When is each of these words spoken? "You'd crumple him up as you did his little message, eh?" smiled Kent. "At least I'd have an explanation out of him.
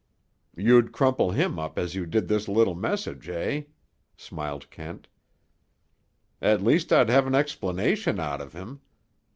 "You'd 0.57 0.91
crumple 0.93 1.29
him 1.29 1.59
up 1.59 1.77
as 1.77 1.93
you 1.93 2.07
did 2.07 2.27
his 2.27 2.47
little 2.47 2.73
message, 2.73 3.29
eh?" 3.29 3.65
smiled 4.17 4.71
Kent. 4.71 5.07
"At 6.41 6.63
least 6.63 6.91
I'd 6.91 7.09
have 7.09 7.27
an 7.27 7.35
explanation 7.35 8.19
out 8.19 8.41
of 8.41 8.53
him. 8.53 8.81